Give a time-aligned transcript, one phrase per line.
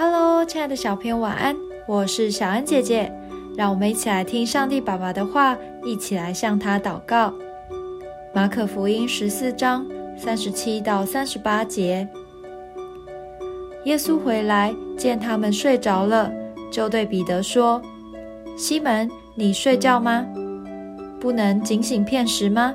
[0.00, 1.56] Hello，亲爱的小朋友，晚安！
[1.88, 3.12] 我是小安姐姐，
[3.56, 7.34] 让我们一起来听上帝爸爸的话，一起来向他祷告。
[8.32, 9.84] 马可福音十四章
[10.16, 12.06] 三十七到三十八节，
[13.86, 16.30] 耶稣回来见他们睡着了，
[16.70, 17.82] 就对彼得说
[18.56, 20.24] ：“西门，你睡觉吗？
[21.18, 22.72] 不能警醒片时吗？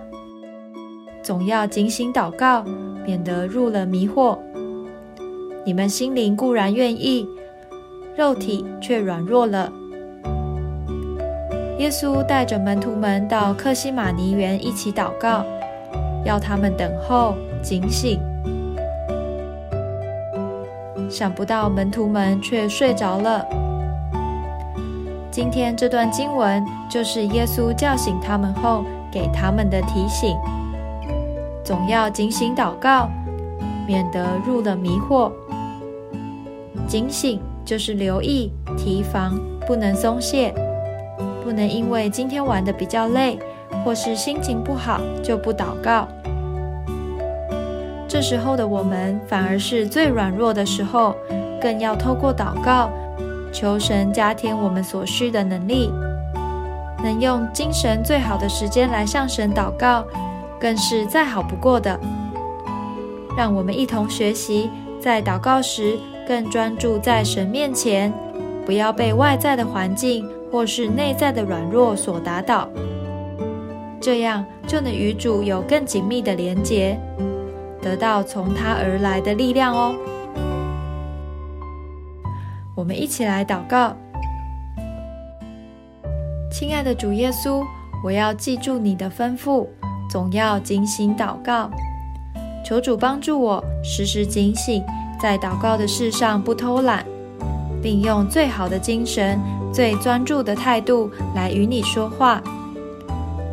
[1.24, 2.66] 总要警醒祷告，
[3.06, 4.38] 免得入了迷惑。”
[5.66, 7.26] 你们心灵固然愿意，
[8.18, 9.72] 肉体却软弱了。
[11.78, 15.46] 耶稣带着门徒们到克西马尼园一起祷告，
[16.26, 18.20] 要他们等候警醒。
[21.10, 23.46] 想不到门徒们却睡着了。
[25.32, 30.36] 今天这段经文就是耶稣叫醒他们后给他们的提醒：
[31.64, 33.10] 总要警醒祷告，
[33.88, 35.32] 免得入了迷惑。
[36.88, 40.54] 警醒就是留意、提防，不能松懈，
[41.44, 43.40] 不能因为今天玩的比较累，
[43.84, 46.08] 或是心情不好就不祷告。
[48.08, 51.16] 这时候的我们反而是最软弱的时候，
[51.60, 52.92] 更要透过祷告，
[53.52, 55.90] 求神加添我们所需的能力，
[57.04, 60.06] 能用精神最好的时间来向神祷告，
[60.60, 62.00] 更是再好不过的。
[63.36, 64.70] 让我们一同学习，
[65.02, 65.98] 在祷告时。
[66.28, 68.12] 更专注在神面前，
[68.66, 72.70] 不要被外在的环境或是内在的软弱所打倒，
[74.00, 77.00] 这样就能与主有更紧密的连结，
[77.82, 79.96] 得到从他而来的力量哦。
[82.76, 83.96] 我们一起来祷告，
[86.52, 87.64] 亲爱的主耶稣，
[88.04, 89.68] 我要记住你的吩咐，
[90.10, 91.70] 总要警醒祷告，
[92.66, 94.84] 求主帮助我时时警醒。
[95.24, 97.06] 在祷告的事上不偷懒，
[97.82, 99.40] 并用最好的精神、
[99.72, 102.44] 最专注的态度来与你说话。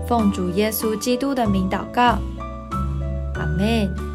[0.05, 2.19] 奉主耶稣基督的名祷告，
[3.36, 4.10] 阿门。